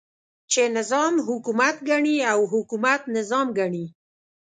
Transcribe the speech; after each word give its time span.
چې 0.51 0.61
نظام 0.77 1.13
حکومت 1.27 1.75
ګڼي 1.89 2.17
او 2.31 2.39
حکومت 2.53 3.01
نظام 3.17 3.47
ګڼي. 3.59 3.85